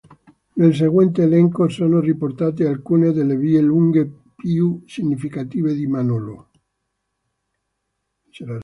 [0.53, 6.49] Nel seguente elenco sono riportate alcune delle vie lunghe più significative di Manolo.